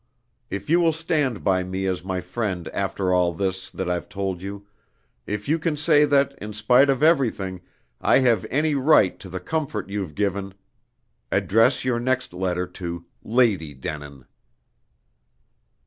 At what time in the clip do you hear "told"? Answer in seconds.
4.09-4.41